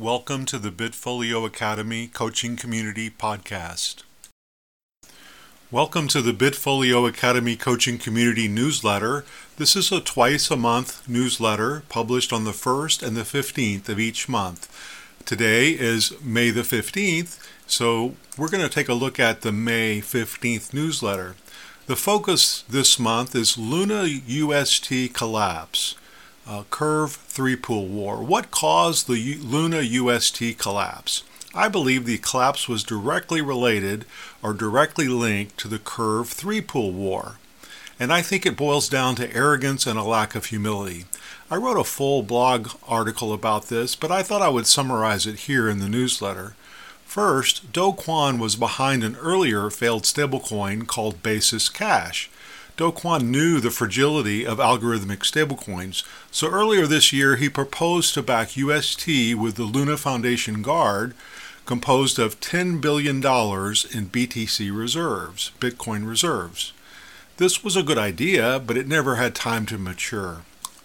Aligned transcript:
Welcome 0.00 0.46
to 0.46 0.58
the 0.58 0.70
Bitfolio 0.70 1.44
Academy 1.44 2.06
Coaching 2.06 2.56
Community 2.56 3.10
Podcast. 3.10 4.02
Welcome 5.70 6.08
to 6.08 6.22
the 6.22 6.32
Bitfolio 6.32 7.06
Academy 7.06 7.54
Coaching 7.54 7.98
Community 7.98 8.48
newsletter. 8.48 9.26
This 9.58 9.76
is 9.76 9.92
a 9.92 10.00
twice 10.00 10.50
a 10.50 10.56
month 10.56 11.06
newsletter 11.06 11.82
published 11.90 12.32
on 12.32 12.44
the 12.44 12.52
1st 12.52 13.06
and 13.06 13.14
the 13.14 13.24
15th 13.24 13.90
of 13.90 14.00
each 14.00 14.26
month. 14.26 14.74
Today 15.26 15.72
is 15.72 16.18
May 16.22 16.48
the 16.48 16.62
15th, 16.62 17.38
so 17.66 18.14
we're 18.38 18.48
going 18.48 18.66
to 18.66 18.74
take 18.74 18.88
a 18.88 18.94
look 18.94 19.20
at 19.20 19.42
the 19.42 19.52
May 19.52 20.00
15th 20.00 20.72
newsletter. 20.72 21.36
The 21.88 21.96
focus 21.96 22.64
this 22.70 22.98
month 22.98 23.36
is 23.36 23.58
Luna 23.58 24.04
UST 24.06 25.12
collapse 25.12 25.94
uh, 26.50 26.64
curve 26.68 27.12
three 27.12 27.54
pool 27.54 27.86
war. 27.86 28.22
What 28.22 28.50
caused 28.50 29.06
the 29.06 29.18
U- 29.18 29.38
Luna 29.40 29.82
UST 29.82 30.58
collapse? 30.58 31.22
I 31.54 31.68
believe 31.68 32.04
the 32.04 32.18
collapse 32.18 32.68
was 32.68 32.82
directly 32.82 33.40
related 33.40 34.04
or 34.42 34.52
directly 34.52 35.06
linked 35.06 35.56
to 35.58 35.68
the 35.68 35.78
curve 35.78 36.28
three 36.28 36.60
pool 36.60 36.90
war. 36.90 37.38
And 38.00 38.12
I 38.12 38.22
think 38.22 38.44
it 38.44 38.56
boils 38.56 38.88
down 38.88 39.14
to 39.16 39.32
arrogance 39.34 39.86
and 39.86 39.98
a 39.98 40.02
lack 40.02 40.34
of 40.34 40.46
humility. 40.46 41.04
I 41.50 41.56
wrote 41.56 41.78
a 41.78 41.84
full 41.84 42.22
blog 42.24 42.70
article 42.86 43.32
about 43.32 43.68
this, 43.68 43.94
but 43.94 44.10
I 44.10 44.24
thought 44.24 44.42
I 44.42 44.48
would 44.48 44.66
summarize 44.66 45.26
it 45.26 45.40
here 45.40 45.68
in 45.68 45.78
the 45.78 45.88
newsletter. 45.88 46.56
First, 47.04 47.72
Do 47.72 47.92
Kwon 47.92 48.38
was 48.38 48.56
behind 48.56 49.04
an 49.04 49.16
earlier 49.16 49.70
failed 49.70 50.04
stablecoin 50.04 50.86
called 50.86 51.22
Basis 51.22 51.68
Cash. 51.68 52.30
Do 52.80 52.90
Kwon 52.90 53.24
knew 53.24 53.60
the 53.60 53.70
fragility 53.70 54.46
of 54.46 54.56
algorithmic 54.56 55.18
stablecoins, 55.18 56.02
so 56.30 56.48
earlier 56.48 56.86
this 56.86 57.12
year 57.12 57.36
he 57.36 57.50
proposed 57.50 58.14
to 58.14 58.22
back 58.22 58.56
UST 58.56 59.06
with 59.34 59.56
the 59.56 59.64
Luna 59.64 59.98
Foundation 59.98 60.62
Guard, 60.62 61.12
composed 61.66 62.18
of 62.18 62.40
$10 62.40 62.80
billion 62.80 63.16
in 63.16 63.20
BTC 63.20 64.74
reserves, 64.74 65.52
Bitcoin 65.60 66.08
reserves. 66.08 66.72
This 67.36 67.62
was 67.62 67.76
a 67.76 67.82
good 67.82 67.98
idea, 67.98 68.58
but 68.58 68.78
it 68.78 68.88
never 68.88 69.16
had 69.16 69.34
time 69.34 69.66
to 69.66 69.76
mature. 69.76 70.40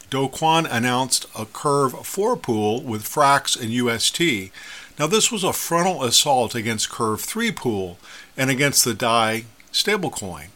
Do 0.09 0.27
Kwon 0.27 0.67
announced 0.69 1.27
a 1.33 1.45
Curve 1.45 2.05
4 2.05 2.35
pool 2.35 2.81
with 2.81 3.03
Frax 3.03 3.57
and 3.57 3.71
UST. 3.71 4.51
Now, 4.99 5.07
this 5.07 5.31
was 5.31 5.45
a 5.45 5.53
frontal 5.53 6.03
assault 6.03 6.55
against 6.55 6.89
Curve 6.89 7.21
3 7.21 7.53
pool 7.53 7.99
and 8.35 8.49
against 8.49 8.83
the 8.83 8.93
DAI 8.93 9.45
stablecoin. 9.71 10.47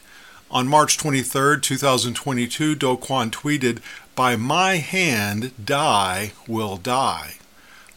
On 0.51 0.67
March 0.67 0.97
23, 0.97 1.59
2022, 1.61 2.73
Do 2.73 2.97
Kwon 2.97 3.29
tweeted, 3.29 3.81
By 4.15 4.35
my 4.35 4.77
hand, 4.77 5.51
DAI 5.63 6.31
will 6.47 6.77
die. 6.77 7.35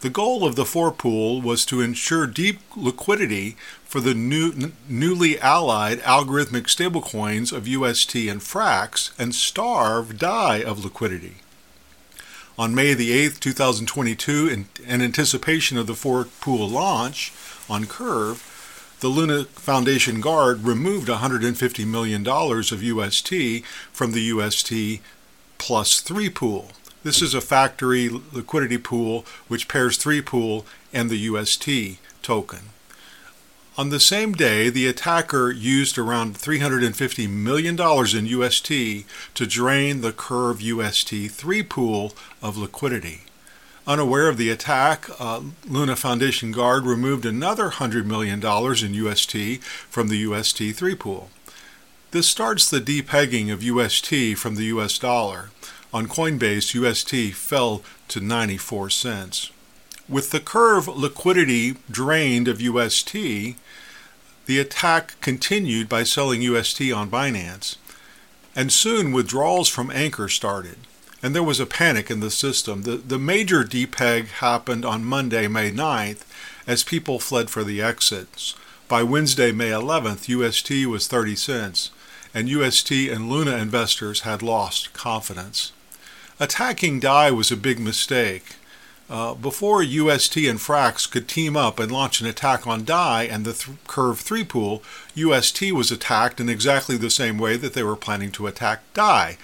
The 0.00 0.10
goal 0.10 0.44
of 0.44 0.54
the 0.54 0.66
four 0.66 0.92
pool 0.92 1.40
was 1.40 1.64
to 1.66 1.80
ensure 1.80 2.26
deep 2.26 2.60
liquidity 2.76 3.56
for 3.84 4.00
the 4.00 4.12
new, 4.12 4.52
n- 4.52 4.72
newly 4.86 5.40
allied 5.40 6.00
algorithmic 6.00 6.64
stablecoins 6.64 7.52
of 7.52 7.66
UST 7.66 8.16
and 8.16 8.42
Frax 8.42 9.12
and 9.18 9.34
starve 9.34 10.18
DAI 10.18 10.62
of 10.62 10.84
liquidity. 10.84 11.36
On 12.58 12.74
May 12.74 12.92
the 12.92 13.12
8th, 13.28 13.40
2022, 13.40 14.48
in, 14.48 14.68
in 14.86 15.00
anticipation 15.00 15.78
of 15.78 15.86
the 15.86 15.94
four 15.94 16.24
pool 16.42 16.68
launch 16.68 17.32
on 17.70 17.86
Curve, 17.86 18.51
the 19.02 19.08
Luna 19.08 19.46
Foundation 19.46 20.20
Guard 20.20 20.62
removed 20.62 21.08
$150 21.08 21.84
million 21.84 22.24
of 22.24 22.82
UST 22.84 23.64
from 23.92 24.12
the 24.12 24.20
UST 24.20 25.02
plus 25.58 26.00
3 26.00 26.30
pool. 26.30 26.68
This 27.02 27.20
is 27.20 27.34
a 27.34 27.40
factory 27.40 28.08
liquidity 28.08 28.78
pool 28.78 29.26
which 29.48 29.66
pairs 29.66 29.96
3 29.96 30.22
pool 30.22 30.64
and 30.92 31.10
the 31.10 31.18
UST 31.18 31.98
token. 32.22 32.60
On 33.76 33.90
the 33.90 33.98
same 33.98 34.34
day, 34.34 34.70
the 34.70 34.86
attacker 34.86 35.50
used 35.50 35.98
around 35.98 36.36
$350 36.36 37.28
million 37.28 37.76
in 38.16 38.26
UST 38.40 38.68
to 39.34 39.46
drain 39.48 40.02
the 40.02 40.12
Curve 40.12 40.62
UST 40.62 41.28
3 41.28 41.62
pool 41.64 42.12
of 42.40 42.56
liquidity. 42.56 43.22
Unaware 43.84 44.28
of 44.28 44.36
the 44.36 44.48
attack, 44.48 45.08
uh, 45.18 45.40
Luna 45.66 45.96
Foundation 45.96 46.52
Guard 46.52 46.84
removed 46.84 47.26
another 47.26 47.70
$100 47.70 48.04
million 48.04 48.38
in 48.40 48.94
UST 48.94 49.60
from 49.90 50.06
the 50.06 50.18
UST 50.18 50.76
3 50.76 50.94
pool. 50.94 51.30
This 52.12 52.28
starts 52.28 52.70
the 52.70 52.80
depegging 52.80 53.52
of 53.52 53.62
UST 53.62 54.38
from 54.38 54.54
the 54.54 54.66
US 54.66 54.98
dollar. 54.98 55.50
On 55.92 56.06
Coinbase, 56.06 56.74
UST 56.74 57.34
fell 57.34 57.82
to 58.06 58.20
94 58.20 58.90
cents. 58.90 59.50
With 60.08 60.30
the 60.30 60.40
curve 60.40 60.86
liquidity 60.86 61.76
drained 61.90 62.46
of 62.46 62.60
UST, 62.60 63.12
the 64.46 64.58
attack 64.60 65.20
continued 65.20 65.88
by 65.88 66.04
selling 66.04 66.42
UST 66.42 66.92
on 66.92 67.10
Binance. 67.10 67.76
And 68.54 68.70
soon 68.70 69.10
withdrawals 69.10 69.68
from 69.68 69.90
Anchor 69.90 70.28
started 70.28 70.76
and 71.22 71.34
there 71.34 71.42
was 71.42 71.60
a 71.60 71.66
panic 71.66 72.10
in 72.10 72.20
the 72.20 72.30
system. 72.30 72.82
The, 72.82 72.96
the 72.96 73.18
major 73.18 73.62
depeg 73.62 74.26
happened 74.26 74.84
on 74.84 75.04
Monday, 75.04 75.46
May 75.46 75.70
9th, 75.70 76.22
as 76.66 76.82
people 76.82 77.20
fled 77.20 77.48
for 77.48 77.62
the 77.62 77.80
exits. 77.80 78.54
By 78.88 79.02
Wednesday, 79.04 79.52
May 79.52 79.70
11th, 79.70 80.28
UST 80.28 80.86
was 80.86 81.06
30 81.06 81.36
cents, 81.36 81.90
and 82.34 82.48
UST 82.48 82.90
and 82.90 83.30
Luna 83.30 83.56
investors 83.56 84.20
had 84.20 84.42
lost 84.42 84.92
confidence. 84.92 85.72
Attacking 86.40 86.98
DAI 86.98 87.30
was 87.30 87.52
a 87.52 87.56
big 87.56 87.78
mistake. 87.78 88.56
Uh, 89.08 89.34
before 89.34 89.82
UST 89.82 90.36
and 90.38 90.58
Frax 90.58 91.10
could 91.10 91.28
team 91.28 91.56
up 91.56 91.78
and 91.78 91.92
launch 91.92 92.20
an 92.20 92.26
attack 92.26 92.66
on 92.66 92.84
DAI 92.84 93.24
and 93.24 93.44
the 93.44 93.52
th- 93.52 93.76
Curve 93.86 94.18
3 94.20 94.42
pool, 94.44 94.82
UST 95.14 95.70
was 95.72 95.92
attacked 95.92 96.40
in 96.40 96.48
exactly 96.48 96.96
the 96.96 97.10
same 97.10 97.38
way 97.38 97.56
that 97.56 97.74
they 97.74 97.82
were 97.82 97.96
planning 97.96 98.32
to 98.32 98.46
attack 98.46 98.80
DAI 98.94 99.36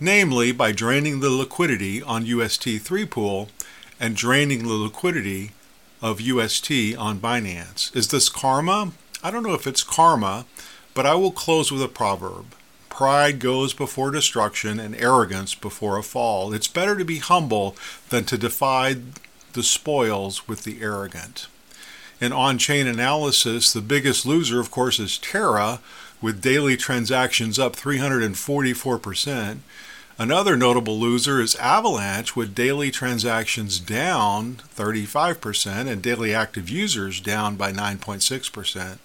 namely 0.00 0.50
by 0.50 0.72
draining 0.72 1.20
the 1.20 1.30
liquidity 1.30 2.02
on 2.02 2.24
UST3 2.24 3.08
pool 3.08 3.48
and 4.00 4.16
draining 4.16 4.66
the 4.66 4.74
liquidity 4.74 5.52
of 6.00 6.20
UST 6.20 6.70
on 6.96 7.20
Binance. 7.20 7.94
Is 7.94 8.08
this 8.08 8.30
karma? 8.30 8.92
I 9.22 9.30
don't 9.30 9.42
know 9.42 9.54
if 9.54 9.66
it's 9.66 9.84
karma, 9.84 10.46
but 10.94 11.04
I 11.04 11.14
will 11.14 11.30
close 11.30 11.70
with 11.70 11.82
a 11.82 11.88
proverb. 11.88 12.54
Pride 12.88 13.38
goes 13.38 13.74
before 13.74 14.10
destruction 14.10 14.80
and 14.80 14.96
arrogance 14.96 15.54
before 15.54 15.98
a 15.98 16.02
fall. 16.02 16.52
It's 16.54 16.68
better 16.68 16.96
to 16.96 17.04
be 17.04 17.18
humble 17.18 17.76
than 18.08 18.24
to 18.24 18.38
divide 18.38 19.02
the 19.52 19.62
spoils 19.62 20.48
with 20.48 20.64
the 20.64 20.80
arrogant. 20.80 21.46
In 22.20 22.32
on 22.32 22.58
chain 22.58 22.86
analysis, 22.86 23.72
the 23.72 23.80
biggest 23.80 24.26
loser, 24.26 24.60
of 24.60 24.70
course, 24.70 24.98
is 24.98 25.16
Terra, 25.18 25.80
with 26.20 26.42
daily 26.42 26.76
transactions 26.76 27.58
up 27.58 27.76
344%. 27.76 29.58
Another 30.18 30.54
notable 30.54 31.00
loser 31.00 31.40
is 31.40 31.56
Avalanche, 31.56 32.36
with 32.36 32.54
daily 32.54 32.90
transactions 32.90 33.80
down 33.80 34.56
35% 34.76 35.90
and 35.90 36.02
daily 36.02 36.34
active 36.34 36.68
users 36.68 37.20
down 37.20 37.56
by 37.56 37.72
9.6%. 37.72 38.98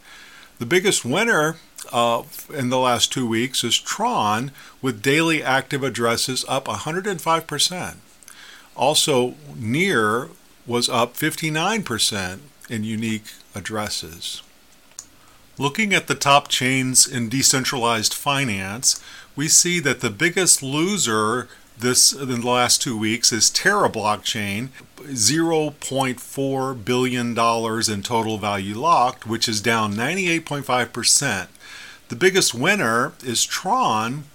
The 0.59 0.65
biggest 0.65 1.05
winner 1.05 1.55
uh, 1.93 2.23
in 2.53 2.69
the 2.69 2.79
last 2.79 3.13
two 3.13 3.27
weeks 3.27 3.63
is 3.63 3.79
Tron, 3.79 4.51
with 4.81 5.01
daily 5.01 5.41
active 5.41 5.83
addresses 5.83 6.43
up 6.49 6.65
105%. 6.65 7.95
Also, 8.75 9.35
Near 9.55 10.29
was 10.67 10.89
up 10.89 11.13
59% 11.13 12.39
in 12.69 12.83
unique 12.83 13.31
addresses. 13.53 14.41
Looking 15.57 15.93
at 15.93 16.07
the 16.07 16.15
top 16.15 16.49
chains 16.49 17.07
in 17.07 17.29
decentralized 17.29 18.13
finance, 18.13 19.01
we 19.37 19.47
see 19.47 19.79
that 19.79 20.01
the 20.01 20.09
biggest 20.09 20.61
loser 20.61 21.47
this 21.77 22.11
in 22.11 22.41
the 22.41 22.47
last 22.47 22.81
two 22.81 22.97
weeks 22.97 23.31
is 23.31 23.49
Terra 23.49 23.89
blockchain, 23.89 24.69
0.4 24.97 26.85
billion 26.85 27.33
dollars 27.33 27.87
in 27.87 28.03
total 28.03 28.37
value 28.37 28.75
locked, 28.75 29.25
which 29.25 29.47
is 29.47 29.61
down 29.61 29.93
98.5%. 29.93 31.47
The 32.09 32.15
biggest 32.15 32.53
winner 32.53 33.13
is 33.23 33.45
Tron 33.45 34.25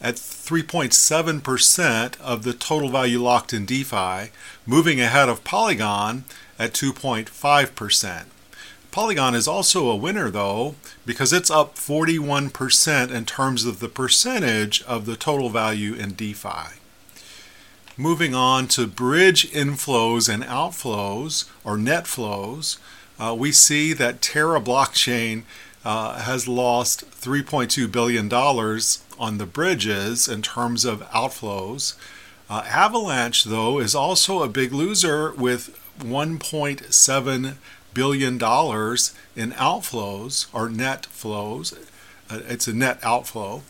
at 0.00 0.16
3.7% 0.16 2.20
of 2.20 2.42
the 2.42 2.52
total 2.52 2.88
value 2.88 3.22
locked 3.22 3.52
in 3.52 3.66
DeFi, 3.66 4.32
moving 4.66 5.00
ahead 5.00 5.28
of 5.28 5.44
Polygon 5.44 6.24
at 6.58 6.72
2.5%. 6.72 8.24
Polygon 8.96 9.34
is 9.34 9.46
also 9.46 9.90
a 9.90 9.94
winner 9.94 10.30
though 10.30 10.74
because 11.04 11.30
it's 11.30 11.50
up 11.50 11.74
41% 11.74 13.10
in 13.10 13.26
terms 13.26 13.66
of 13.66 13.78
the 13.78 13.90
percentage 13.90 14.82
of 14.84 15.04
the 15.04 15.16
total 15.16 15.50
value 15.50 15.92
in 15.92 16.14
DeFi. 16.14 16.80
Moving 17.98 18.34
on 18.34 18.68
to 18.68 18.86
bridge 18.86 19.50
inflows 19.50 20.32
and 20.32 20.42
outflows 20.44 21.46
or 21.62 21.76
net 21.76 22.06
flows, 22.06 22.78
uh, 23.20 23.36
we 23.38 23.52
see 23.52 23.92
that 23.92 24.22
Terra 24.22 24.62
blockchain 24.62 25.42
uh, 25.84 26.20
has 26.20 26.48
lost 26.48 27.04
$3.2 27.10 27.92
billion 27.92 28.32
on 28.32 29.36
the 29.36 29.44
bridges 29.44 30.26
in 30.26 30.40
terms 30.40 30.86
of 30.86 31.02
outflows. 31.10 31.96
Uh, 32.48 32.62
Avalanche, 32.66 33.44
though, 33.44 33.78
is 33.78 33.94
also 33.94 34.42
a 34.42 34.48
big 34.48 34.72
loser 34.72 35.32
with 35.32 35.78
1.7 35.98 37.56
billion 37.96 38.36
dollars 38.36 39.14
in 39.34 39.52
outflows 39.52 40.46
or 40.52 40.68
net 40.68 41.06
flows. 41.06 41.72
Uh, 42.28 42.40
it's 42.46 42.68
a 42.68 42.74
net 42.74 42.98
outflow. 43.02 43.62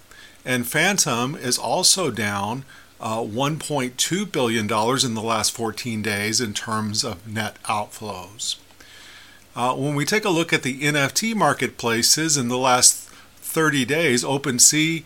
And 0.45 0.67
Fantom 0.67 1.37
is 1.37 1.57
also 1.57 2.11
down 2.11 2.65
uh, 3.01 3.19
$1.2 3.19 4.33
billion 4.33 4.65
in 4.65 5.15
the 5.15 5.23
last 5.23 5.53
14 5.53 6.03
days 6.03 6.41
in 6.41 6.55
terms 6.55 7.05
of 7.05 7.27
net 7.29 7.63
outflows. 7.65 8.57
Uh, 9.55 9.75
when 9.75 9.95
we 9.95 10.05
take 10.05 10.25
a 10.25 10.31
look 10.31 10.53
at 10.53 10.65
the 10.65 10.81
NFT 10.81 11.35
marketplaces 11.37 12.37
in 12.37 12.49
the 12.49 12.59
last 12.59 13.09
30 13.37 13.85
days, 13.85 14.25
OpenSea 14.25 15.05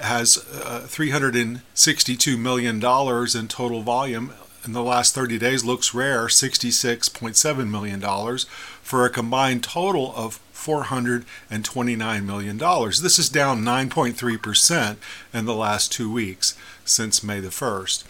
has 0.00 0.38
uh, 0.38 0.86
$362 0.86 2.38
million 2.38 2.76
in 2.76 3.48
total 3.48 3.82
volume. 3.82 4.32
In 4.64 4.72
the 4.72 4.82
last 4.82 5.14
30 5.14 5.38
days, 5.38 5.62
LooksRare, 5.62 6.24
$66.7 6.26 7.68
million 7.68 8.38
for 8.82 9.04
a 9.04 9.10
combined 9.10 9.62
total 9.62 10.14
of 10.16 10.40
$429 10.54 12.24
million. 12.24 12.56
This 12.56 13.18
is 13.18 13.28
down 13.28 13.62
9.3% 13.62 14.96
in 15.34 15.44
the 15.44 15.54
last 15.54 15.92
two 15.92 16.10
weeks 16.10 16.56
since 16.84 17.22
May 17.22 17.40
the 17.40 17.48
1st. 17.48 18.04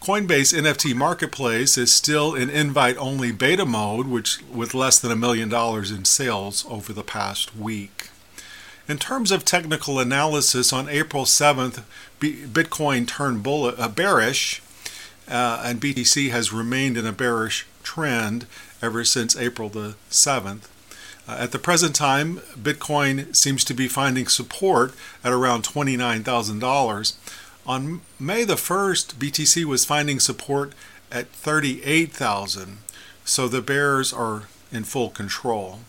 Coinbase 0.00 0.52
NFT 0.52 0.96
Marketplace 0.96 1.78
is 1.78 1.92
still 1.92 2.34
in 2.34 2.50
invite 2.50 2.96
only 2.96 3.30
beta 3.30 3.64
mode, 3.64 4.08
which 4.08 4.40
with 4.52 4.74
less 4.74 4.98
than 4.98 5.12
a 5.12 5.16
million 5.16 5.48
dollars 5.48 5.92
in 5.92 6.04
sales 6.04 6.66
over 6.68 6.92
the 6.92 7.04
past 7.04 7.54
week. 7.54 8.08
In 8.88 8.98
terms 8.98 9.30
of 9.30 9.44
technical 9.44 10.00
analysis, 10.00 10.72
on 10.72 10.88
April 10.88 11.24
7th, 11.24 11.84
Bitcoin 12.18 13.06
turned 13.06 13.44
bull- 13.44 13.72
uh, 13.78 13.86
bearish, 13.86 14.60
uh, 15.28 15.62
and 15.64 15.80
BTC 15.80 16.30
has 16.30 16.52
remained 16.52 16.96
in 16.96 17.06
a 17.06 17.12
bearish 17.12 17.66
trend 17.82 18.46
ever 18.80 19.04
since 19.04 19.36
April 19.36 19.68
the 19.68 19.94
7th. 20.10 20.68
Uh, 21.28 21.36
at 21.38 21.52
the 21.52 21.58
present 21.58 21.94
time, 21.94 22.38
Bitcoin 22.60 23.34
seems 23.34 23.64
to 23.64 23.74
be 23.74 23.86
finding 23.86 24.26
support 24.26 24.94
at 25.22 25.32
around 25.32 25.62
$29,000. 25.62 27.14
On 27.64 28.00
May 28.18 28.44
the 28.44 28.56
1st, 28.56 29.14
BTC 29.14 29.64
was 29.64 29.84
finding 29.84 30.18
support 30.18 30.72
at 31.12 31.28
38,000, 31.28 32.78
so 33.24 33.46
the 33.46 33.62
bears 33.62 34.12
are 34.12 34.44
in 34.72 34.82
full 34.82 35.10
control. 35.10 35.80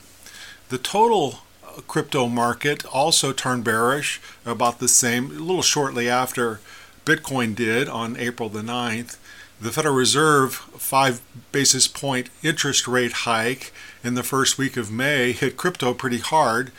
The 0.70 0.78
total 0.78 1.40
uh, 1.66 1.82
crypto 1.88 2.28
market 2.28 2.86
also 2.86 3.34
turned 3.34 3.64
bearish 3.64 4.22
about 4.46 4.80
the 4.80 4.88
same, 4.88 5.32
a 5.32 5.40
little 5.40 5.64
shortly 5.64 6.08
after 6.08 6.60
Bitcoin 7.06 7.56
did 7.56 7.88
on 7.88 8.18
April 8.18 8.50
the 8.50 8.62
9th. 8.62 9.18
The 9.62 9.72
Federal 9.72 9.96
Reserve 9.96 10.56
five 10.56 11.22
basis 11.52 11.88
point 11.88 12.30
interest 12.42 12.88
rate 12.88 13.12
hike 13.12 13.72
in 14.04 14.16
the 14.16 14.24
first 14.24 14.58
week 14.58 14.76
of 14.76 14.92
May 14.92 15.32
hit 15.32 15.58
crypto 15.58 15.94
pretty 15.94 16.20
hard. 16.20 16.72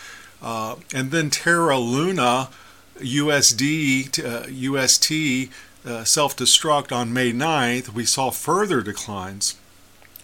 Uh, 0.42 0.76
and 0.94 1.10
then 1.10 1.30
Terra 1.30 1.78
Luna 1.78 2.50
USD 2.98 4.24
uh, 4.24 4.46
UST 4.48 5.50
uh, 5.86 6.04
self 6.04 6.36
destruct 6.36 6.92
on 6.92 7.12
May 7.12 7.32
9th, 7.32 7.90
we 7.90 8.04
saw 8.04 8.30
further 8.30 8.82
declines. 8.82 9.56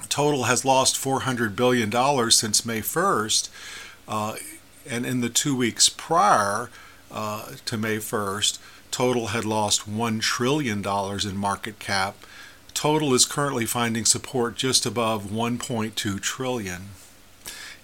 Total 0.08 0.44
has 0.44 0.64
lost 0.64 0.96
$400 0.96 1.54
billion 1.54 1.90
since 2.30 2.66
May 2.66 2.80
1st. 2.80 3.48
Uh, 4.08 4.36
and 4.88 5.06
in 5.06 5.20
the 5.20 5.28
two 5.28 5.54
weeks 5.54 5.88
prior 5.88 6.70
uh, 7.10 7.52
to 7.64 7.76
May 7.76 7.96
1st, 7.96 8.58
Total 8.90 9.28
had 9.28 9.44
lost 9.44 9.88
$1 9.88 10.20
trillion 10.20 10.84
in 10.86 11.36
market 11.36 11.78
cap. 11.78 12.16
Total 12.74 13.14
is 13.14 13.24
currently 13.24 13.66
finding 13.66 14.04
support 14.04 14.56
just 14.56 14.86
above 14.86 15.24
1.2 15.24 16.20
trillion. 16.20 16.82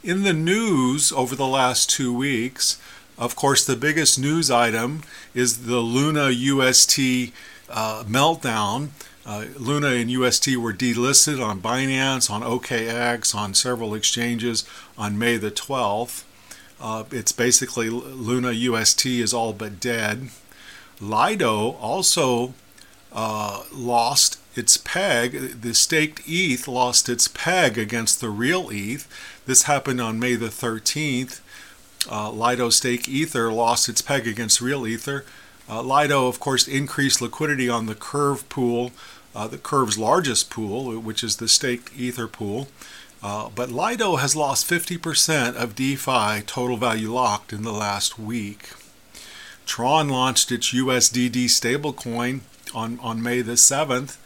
In 0.03 0.23
the 0.23 0.33
news 0.33 1.13
over 1.13 1.35
the 1.35 1.47
last 1.47 1.91
two 1.91 2.13
weeks, 2.13 2.81
of 3.19 3.35
course, 3.35 3.65
the 3.65 3.77
biggest 3.77 4.19
news 4.19 4.51
item 4.51 5.03
is 5.35 5.67
the 5.67 5.81
Luna 5.81 6.31
UST 6.31 7.33
uh, 7.71 8.05
meltdown. 8.05 8.89
Uh, 9.25 9.47
Luna 9.57 9.89
and 9.89 10.11
UST 10.11 10.57
were 10.57 10.73
delisted 10.73 11.45
on 11.45 11.61
Binance, 11.61 12.31
on 12.31 12.43
OKX, 12.43 13.35
on 13.35 13.55
several 13.55 13.95
exchanges 13.95 14.65
on 14.97 15.19
May 15.19 15.37
the 15.39 15.51
12th. 15.51 16.25
Uh, 16.81 17.05
it's 17.11 17.33
basically 17.33 17.89
Luna 17.89 18.53
UST 18.53 19.07
is 19.07 19.33
all 19.33 19.53
but 19.53 19.81
dead. 19.81 20.29
Lido 21.01 21.73
also 21.73 22.55
uh, 23.13 23.63
lost 23.73 24.41
its 24.55 24.77
peg. 24.77 25.61
The 25.63 25.75
staked 25.75 26.23
ETH 26.27 26.69
lost 26.69 27.09
its 27.09 27.29
peg 27.29 27.79
against 27.79 28.21
the 28.21 28.31
real 28.31 28.69
ETH. 28.71 29.09
This 29.47 29.65
happened 29.65 30.01
on 30.01 30.19
May 30.19 30.35
the 30.35 30.49
13th. 30.49 31.41
Uh, 32.11 32.31
Lido 32.31 32.71
stake 32.71 33.09
Ether 33.09 33.53
lost 33.53 33.89
its 33.89 34.01
peg 34.01 34.27
against 34.27 34.61
real 34.61 34.87
Ether. 34.87 35.25
Uh, 35.69 35.83
Lido, 35.83 36.29
of 36.29 36.39
course, 36.39 36.69
increased 36.69 37.21
liquidity 37.21 37.69
on 37.69 37.87
the 37.87 37.95
Curve 37.95 38.49
pool, 38.49 38.93
uh, 39.35 39.49
the 39.49 39.59
Curve's 39.59 39.99
largest 39.99 40.49
pool, 40.49 40.99
which 41.01 41.25
is 41.25 41.37
the 41.37 41.49
staked 41.49 41.91
Ether 41.99 42.29
pool. 42.29 42.69
Uh, 43.23 43.49
but 43.55 43.71
Lido 43.71 44.17
has 44.17 44.37
lost 44.37 44.69
50% 44.69 45.55
of 45.57 45.75
DeFi 45.75 46.43
total 46.47 46.77
value 46.77 47.13
locked 47.13 47.53
in 47.53 47.63
the 47.63 47.73
last 47.73 48.19
week. 48.19 48.71
Tron 49.65 50.09
launched 50.09 50.53
its 50.53 50.73
USDD 50.73 51.47
stablecoin 51.47 52.41
on, 52.75 52.99
on 53.01 53.23
May 53.23 53.41
the 53.41 53.53
7th, 53.53 54.17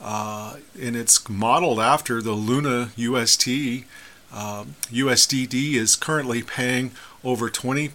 uh, 0.00 0.56
and 0.80 0.96
it's 0.96 1.28
modeled 1.28 1.80
after 1.80 2.22
the 2.22 2.32
Luna 2.32 2.90
UST. 2.96 3.84
Uh, 4.32 4.64
USDD 4.90 5.74
is 5.74 5.96
currently 5.96 6.42
paying 6.42 6.92
over 7.24 7.50
20% 7.50 7.90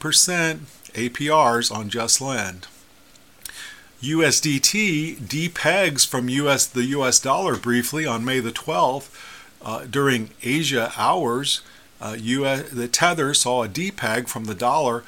APRs 0.93 1.75
on 1.75 1.89
JustLend. 1.89 2.65
USDT 4.01 5.17
depegs 5.17 6.07
from 6.07 6.27
US 6.27 6.65
the 6.65 6.85
US 6.85 7.19
dollar 7.19 7.55
briefly 7.55 8.03
on 8.05 8.25
May 8.25 8.39
the 8.39 8.51
12th 8.51 9.09
uh, 9.63 9.85
during 9.89 10.31
Asia 10.43 10.91
hours. 10.97 11.61
Uh, 11.99 12.15
US, 12.19 12.69
the 12.69 12.87
tether 12.87 13.33
saw 13.33 13.63
a 13.63 13.67
depeg 13.67 14.27
from 14.27 14.45
the 14.45 14.55
dollar. 14.55 15.03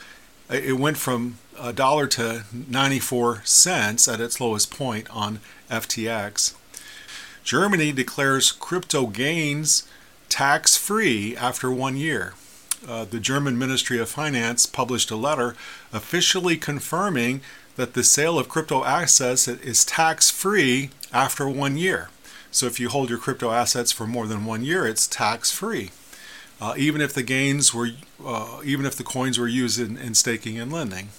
It 0.50 0.78
went 0.78 0.98
from 0.98 1.40
a 1.60 1.74
dollar 1.74 2.08
to 2.08 2.44
94 2.52 3.42
cents 3.46 4.08
at 4.08 4.20
its 4.20 4.40
lowest 4.40 4.72
point 4.72 5.10
on 5.10 5.40
FTX. 5.70 6.54
Germany 7.44 7.92
declares 7.92 8.52
crypto 8.52 9.08
gains 9.08 9.88
tax 10.30 10.78
free 10.78 11.36
after 11.36 11.72
one 11.72 11.98
year. 11.98 12.34
Uh, 12.88 13.06
the 13.06 13.20
German 13.20 13.58
Ministry 13.58 14.00
of 14.00 14.10
Finance 14.10 14.66
published 14.66 15.12
a 15.12 15.16
letter 15.16 15.56
officially 15.92 16.58
confirming 16.58 17.42
that 17.76 17.94
the 17.94 18.04
sale 18.04 18.38
of 18.38 18.50
crypto 18.50 18.84
assets 18.84 19.48
is 19.48 19.86
tax 19.86 20.30
free 20.30 20.90
after 21.12 21.48
one 21.48 21.78
year. 21.78 22.10
So 22.54 22.68
if 22.68 22.80
you 22.80 22.90
hold 22.90 23.10
your 23.10 23.18
crypto 23.18 23.52
assets 23.52 23.92
for 23.92 24.06
more 24.06 24.28
than 24.28 24.46
one 24.46 24.64
year, 24.64 24.86
it's 24.86 25.08
tax 25.08 25.52
free. 25.52 25.90
Uh, 26.62 26.76
even 26.78 27.02
if 27.02 27.12
the 27.12 27.24
gains 27.24 27.74
were, 27.74 27.90
uh, 28.24 28.62
even 28.64 28.86
if 28.86 28.96
the 28.96 29.04
coins 29.04 29.40
were 29.40 29.48
used 29.48 29.80
in, 29.80 29.98
in 29.98 30.14
staking 30.14 30.60
and 30.60 30.72
lending. 30.72 31.10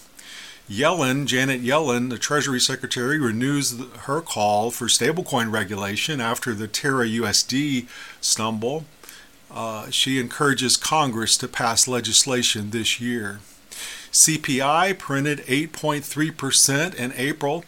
Yellen, 0.71 1.27
Janet 1.27 1.61
Yellen, 1.61 2.09
the 2.09 2.19
Treasury 2.19 2.61
Secretary, 2.61 3.19
renews 3.19 3.79
her 4.03 4.21
call 4.21 4.71
for 4.71 4.87
stablecoin 4.87 5.53
regulation 5.53 6.21
after 6.21 6.55
the 6.55 6.69
Terra 6.69 7.05
USD 7.05 7.89
stumble. 8.21 8.85
Uh, 9.51 9.91
she 9.91 10.21
encourages 10.21 10.77
Congress 10.77 11.37
to 11.37 11.49
pass 11.49 11.89
legislation 11.89 12.71
this 12.71 13.01
year. 13.01 13.41
CPI 14.13 14.97
printed 14.99 15.41
8.3% 15.41 16.95
in 16.95 17.13
April. 17.17 17.65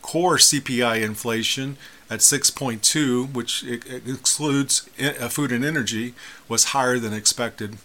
Core 0.00 0.38
CPI 0.38 1.02
inflation 1.02 1.76
at 2.10 2.20
6.2, 2.20 3.32
which 3.32 3.64
excludes 3.64 4.88
uh, 5.00 5.28
food 5.28 5.52
and 5.52 5.64
energy, 5.64 6.14
was 6.48 6.64
higher 6.66 6.98
than 6.98 7.12
expected. 7.12 7.78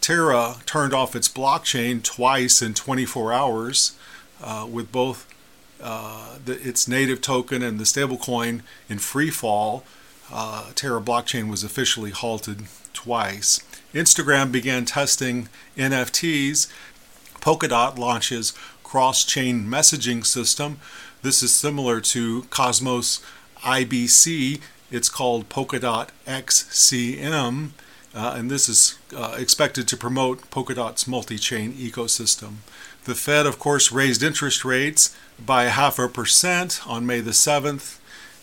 Terra 0.00 0.56
turned 0.66 0.94
off 0.94 1.16
its 1.16 1.28
blockchain 1.28 2.02
twice 2.02 2.62
in 2.62 2.74
24 2.74 3.32
hours, 3.32 3.96
uh, 4.42 4.66
with 4.70 4.92
both 4.92 5.26
uh, 5.82 6.36
the, 6.44 6.52
its 6.66 6.86
native 6.86 7.20
token 7.20 7.62
and 7.62 7.78
the 7.78 7.84
stablecoin 7.84 8.62
in 8.88 8.98
free 8.98 9.30
fall 9.30 9.84
uh, 10.32 10.70
Terra 10.74 11.00
blockchain 11.00 11.50
was 11.50 11.62
officially 11.62 12.10
halted 12.10 12.64
twice. 12.92 13.60
Instagram 13.94 14.50
began 14.50 14.84
testing 14.84 15.48
NFTs. 15.76 16.68
Polkadot 17.40 17.98
launches 17.98 18.52
cross-chain 18.82 19.66
messaging 19.66 20.24
system. 20.24 20.78
This 21.22 21.42
is 21.42 21.54
similar 21.54 22.00
to 22.00 22.42
Cosmos 22.44 23.20
IBC. 23.66 24.60
It's 24.90 25.08
called 25.08 25.48
Polkadot 25.48 26.08
XCM, 26.26 27.70
uh, 28.14 28.34
and 28.36 28.50
this 28.50 28.68
is 28.68 28.98
uh, 29.14 29.34
expected 29.38 29.88
to 29.88 29.96
promote 29.96 30.48
Polkadot's 30.50 31.06
multi-chain 31.08 31.72
ecosystem. 31.74 32.56
The 33.04 33.14
Fed, 33.14 33.46
of 33.46 33.58
course, 33.58 33.92
raised 33.92 34.22
interest 34.22 34.64
rates 34.64 35.14
by 35.44 35.64
half 35.64 35.98
a 35.98 36.08
percent 36.08 36.80
on 36.86 37.06
May 37.06 37.20
the 37.20 37.32
7th 37.32 37.98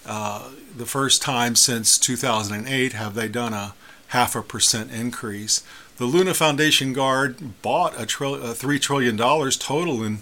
Uh, 0.06 0.50
the 0.78 0.86
first 0.86 1.22
time 1.22 1.56
since 1.56 1.98
2008 1.98 2.92
have 2.92 3.14
they 3.16 3.30
done 3.30 3.54
a 3.54 3.74
half 4.08 4.36
a 4.36 4.42
percent 4.42 4.92
increase. 4.92 5.64
The 5.98 6.06
Luna 6.06 6.34
Foundation 6.34 6.92
Guard 6.92 7.62
bought 7.62 7.94
a, 7.98 8.06
tri- 8.06 8.38
a 8.50 8.54
three 8.54 8.80
trillion 8.80 9.16
dollars 9.16 9.56
total 9.58 10.04
in 10.04 10.18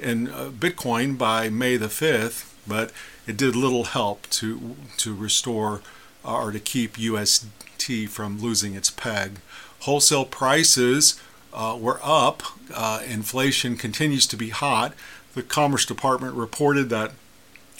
in 0.00 0.28
uh, 0.28 0.50
Bitcoin 0.50 1.16
by 1.18 1.50
May 1.50 1.76
the 1.76 1.88
5th, 1.88 2.44
but 2.66 2.92
it 3.26 3.36
did 3.36 3.56
little 3.56 3.84
help 3.84 4.28
to 4.30 4.76
to 4.98 5.14
restore 5.14 5.82
uh, 6.24 6.34
or 6.34 6.52
to 6.52 6.60
keep 6.60 6.98
UST 6.98 8.08
from 8.08 8.40
losing 8.40 8.74
its 8.74 8.90
peg. 8.90 9.38
Wholesale 9.80 10.24
prices 10.24 11.20
uh, 11.52 11.76
were 11.80 12.00
up. 12.02 12.42
Uh, 12.74 13.00
inflation 13.06 13.76
continues 13.76 14.26
to 14.26 14.36
be 14.36 14.50
hot. 14.50 14.94
The 15.34 15.42
Commerce 15.42 15.84
Department 15.84 16.34
reported 16.34 16.88
that 16.90 17.12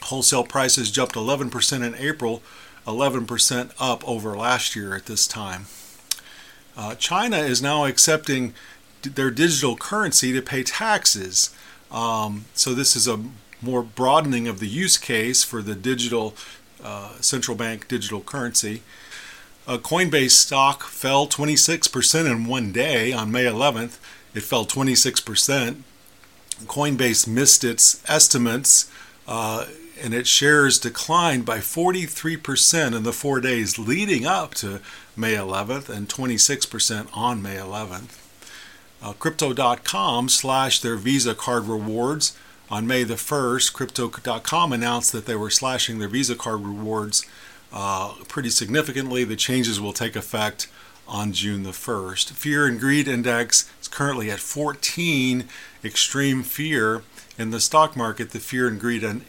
wholesale 0.02 0.44
prices 0.44 0.90
jumped 0.90 1.14
11% 1.14 1.84
in 1.84 1.94
April, 1.96 2.42
11% 2.86 3.72
up 3.80 4.06
over 4.08 4.36
last 4.36 4.76
year 4.76 4.94
at 4.94 5.06
this 5.06 5.26
time. 5.26 5.66
Uh, 6.76 6.94
China 6.94 7.38
is 7.38 7.62
now 7.62 7.84
accepting 7.86 8.54
their 9.02 9.30
digital 9.30 9.76
currency 9.76 10.32
to 10.32 10.42
pay 10.42 10.62
taxes. 10.62 11.54
Um, 11.90 12.44
so 12.54 12.74
this 12.74 12.96
is 12.96 13.08
a 13.08 13.24
more 13.62 13.82
broadening 13.82 14.46
of 14.48 14.60
the 14.60 14.66
use 14.68 14.98
case 14.98 15.42
for 15.42 15.62
the 15.62 15.75
digital 15.75 16.34
uh, 16.82 17.12
central 17.20 17.56
bank 17.56 17.88
digital 17.88 18.20
currency. 18.20 18.82
Uh, 19.66 19.78
Coinbase 19.78 20.30
stock 20.30 20.84
fell 20.84 21.26
26% 21.26 22.30
in 22.30 22.46
one 22.46 22.70
day 22.70 23.12
on 23.12 23.32
May 23.32 23.44
11th. 23.44 23.98
It 24.34 24.42
fell 24.42 24.64
26%. 24.64 25.82
Coinbase 26.66 27.26
missed 27.26 27.64
its 27.64 28.02
estimates 28.08 28.90
uh, 29.26 29.66
and 30.00 30.14
its 30.14 30.28
shares 30.28 30.78
declined 30.78 31.44
by 31.44 31.58
43% 31.58 32.96
in 32.96 33.02
the 33.02 33.12
four 33.12 33.40
days 33.40 33.78
leading 33.78 34.26
up 34.26 34.54
to 34.54 34.80
May 35.16 35.34
11th 35.34 35.88
and 35.88 36.08
26% 36.08 37.08
on 37.12 37.42
May 37.42 37.56
11th. 37.56 38.18
Uh, 39.02 39.12
Crypto.com 39.14 40.28
slashed 40.28 40.82
their 40.82 40.96
Visa 40.96 41.34
card 41.34 41.64
rewards. 41.64 42.36
On 42.68 42.87
May 42.87 43.04
the 43.04 43.14
1st, 43.14 43.73
Crypto.com 43.73 44.73
announced 44.73 45.12
that 45.12 45.26
they 45.26 45.37
were 45.37 45.50
slashing 45.50 45.99
their 45.99 46.08
Visa 46.08 46.35
card 46.35 46.66
rewards 46.66 47.25
uh, 47.73 48.14
pretty 48.26 48.50
significantly. 48.50 49.23
The 49.23 49.37
changes 49.37 49.80
will 49.80 49.92
take 49.92 50.16
effect 50.16 50.68
on 51.06 51.32
June 51.32 51.62
the 51.62 51.70
1st. 51.70 52.32
Fear 52.32 52.66
and 52.66 52.80
Greed 52.80 53.06
Index 53.06 53.70
is 53.80 53.87
currently 53.87 54.30
at 54.30 54.40
14, 54.40 55.44
extreme 55.85 56.42
fear. 56.42 57.02
In 57.38 57.50
the 57.50 57.61
stock 57.61 57.96
market, 57.96 58.30
the 58.30 58.40
Fear 58.40 58.66
and 58.66 58.80
Greed, 58.80 59.04
and, 59.04 59.23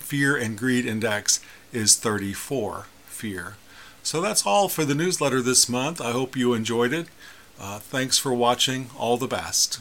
fear 0.00 0.36
and 0.36 0.58
Greed 0.58 0.86
Index 0.86 1.40
is 1.72 1.96
34, 1.96 2.86
fear. 3.06 3.54
So 4.02 4.20
that's 4.20 4.46
all 4.46 4.68
for 4.68 4.84
the 4.84 4.94
newsletter 4.94 5.42
this 5.42 5.68
month. 5.68 6.00
I 6.00 6.10
hope 6.10 6.36
you 6.36 6.54
enjoyed 6.54 6.92
it. 6.92 7.06
Uh, 7.60 7.78
thanks 7.78 8.18
for 8.18 8.32
watching. 8.32 8.90
All 8.98 9.16
the 9.16 9.28
best. 9.28 9.78